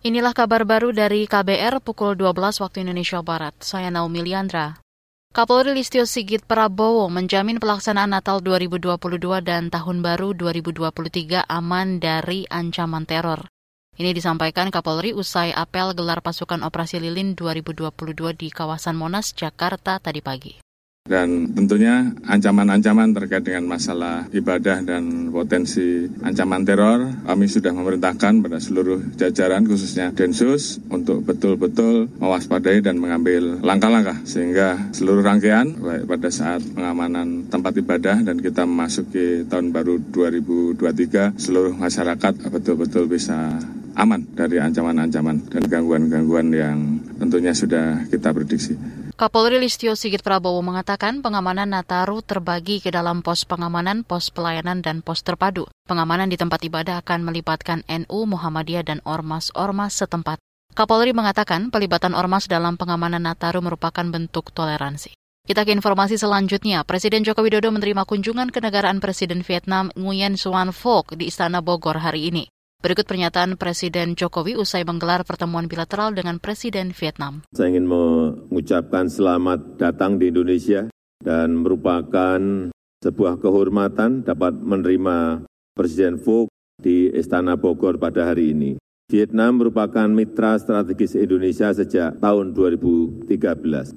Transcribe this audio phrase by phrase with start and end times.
[0.00, 2.32] Inilah kabar baru dari KBR pukul 12
[2.64, 3.52] waktu Indonesia Barat.
[3.60, 4.80] Saya Naomi Liandra.
[5.28, 8.96] Kapolri Listio Sigit Prabowo menjamin pelaksanaan Natal 2022
[9.44, 13.44] dan Tahun Baru 2023 aman dari ancaman teror.
[14.00, 17.92] Ini disampaikan Kapolri usai apel gelar pasukan operasi lilin 2022
[18.40, 20.69] di kawasan Monas, Jakarta tadi pagi.
[21.08, 28.60] Dan tentunya ancaman-ancaman terkait dengan masalah ibadah dan potensi ancaman teror, kami sudah memerintahkan pada
[28.60, 36.28] seluruh jajaran khususnya Densus untuk betul-betul mewaspadai dan mengambil langkah-langkah sehingga seluruh rangkaian baik pada
[36.28, 43.56] saat pengamanan tempat ibadah dan kita memasuki tahun baru 2023 seluruh masyarakat betul-betul bisa
[44.00, 46.78] aman dari ancaman-ancaman dan gangguan-gangguan yang
[47.20, 48.74] tentunya sudah kita prediksi.
[49.20, 55.04] Kapolri Listio Sigit Prabowo mengatakan pengamanan Nataru terbagi ke dalam pos pengamanan, pos pelayanan, dan
[55.04, 55.68] pos terpadu.
[55.84, 60.40] Pengamanan di tempat ibadah akan melibatkan NU, Muhammadiyah, dan Ormas-Ormas setempat.
[60.72, 65.12] Kapolri mengatakan pelibatan Ormas dalam pengamanan Nataru merupakan bentuk toleransi.
[65.44, 66.86] Kita ke informasi selanjutnya.
[66.88, 72.32] Presiden Joko Widodo menerima kunjungan kenegaraan Presiden Vietnam Nguyen Xuan Phuc di Istana Bogor hari
[72.32, 72.48] ini.
[72.80, 77.44] Berikut pernyataan Presiden Jokowi usai menggelar pertemuan bilateral dengan Presiden Vietnam.
[77.52, 80.88] Saya ingin mengucapkan selamat datang di Indonesia
[81.20, 82.40] dan merupakan
[83.04, 85.44] sebuah kehormatan dapat menerima
[85.76, 86.48] Presiden Phuc
[86.80, 88.80] di Istana Bogor pada hari ini.
[89.10, 93.26] Vietnam merupakan mitra strategis Indonesia sejak tahun 2013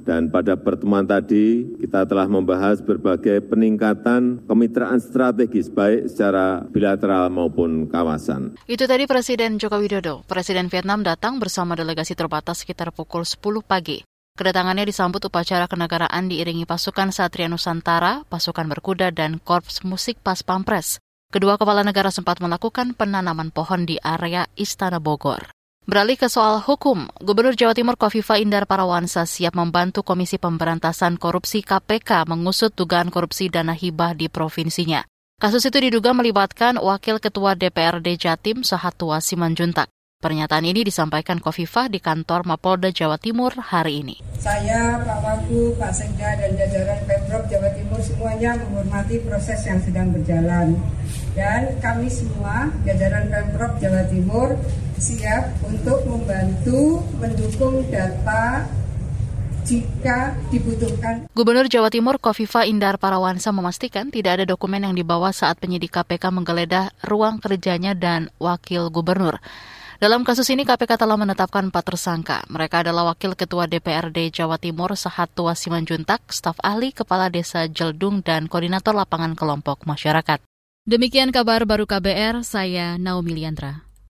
[0.01, 7.85] dan pada pertemuan tadi kita telah membahas berbagai peningkatan kemitraan strategis baik secara bilateral maupun
[7.85, 8.57] kawasan.
[8.65, 10.25] Itu tadi Presiden Joko Widodo.
[10.25, 14.01] Presiden Vietnam datang bersama delegasi terbatas sekitar pukul 10 pagi.
[14.33, 20.97] Kedatangannya disambut upacara kenegaraan diiringi pasukan Satria Nusantara, pasukan berkuda, dan korps musik pas pampres.
[21.33, 25.49] Kedua kepala negara sempat melakukan penanaman pohon di area Istana Bogor.
[25.89, 31.65] Beralih ke soal hukum, Gubernur Jawa Timur Kofifa Indar Parawansa siap membantu Komisi Pemberantasan Korupsi
[31.65, 35.01] KPK mengusut dugaan korupsi dana hibah di provinsinya.
[35.41, 39.89] Kasus itu diduga melibatkan Wakil Ketua DPRD Jatim Sahatua Simanjuntak.
[40.23, 44.15] Pernyataan ini disampaikan Kofifa di kantor Mapolda Jawa Timur hari ini.
[44.39, 50.15] Saya, Pak Wagu, Pak Sekda, dan jajaran Pemprov Jawa Timur semuanya menghormati proses yang sedang
[50.15, 50.79] berjalan.
[51.35, 54.55] Dan kami semua, jajaran Pemprov Jawa Timur,
[54.95, 58.63] siap untuk membantu mendukung data
[59.67, 61.27] jika dibutuhkan.
[61.35, 66.31] Gubernur Jawa Timur Kofifa Indar Parawansa memastikan tidak ada dokumen yang dibawa saat penyidik KPK
[66.31, 69.43] menggeledah ruang kerjanya dan wakil gubernur.
[70.03, 72.43] Dalam kasus ini KPK telah menetapkan empat tersangka.
[72.51, 78.51] Mereka adalah Wakil Ketua DPRD Jawa Timur Sahatua Simanjuntak, staf ahli Kepala Desa Jeldung, dan
[78.51, 80.43] Koordinator Lapangan Kelompok Masyarakat.
[80.83, 83.87] Demikian kabar baru KBR, saya Naomi Liandra.